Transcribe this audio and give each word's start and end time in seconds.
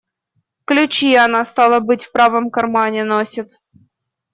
Ключи 0.65 1.13
она, 1.15 1.45
стало 1.45 1.79
быть, 1.79 2.05
в 2.05 2.11
правом 2.11 2.49
кармане 2.49 3.03
носит. 3.03 3.59